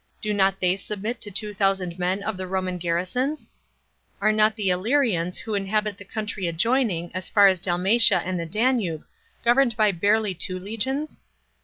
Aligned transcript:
do 0.19 0.33
not 0.33 0.59
they 0.59 0.75
submit 0.75 1.21
to 1.21 1.29
two 1.29 1.53
thousand 1.53 1.99
men 1.99 2.23
of 2.23 2.35
the 2.35 2.47
Roman 2.47 2.79
garrisons? 2.79 3.51
Are 4.19 4.31
not 4.31 4.55
the 4.55 4.69
Illyrlans, 4.69 5.37
who 5.37 5.53
inhabit 5.53 5.99
the 5.99 6.05
country 6.05 6.47
adjoining, 6.47 7.11
as 7.13 7.29
far 7.29 7.45
as 7.45 7.59
Dalmatia 7.59 8.19
and 8.25 8.39
the 8.39 8.47
Danube, 8.47 9.05
governed 9.45 9.77
by 9.77 9.91
barely 9.91 10.33
two 10.33 10.57
legions? 10.57 11.21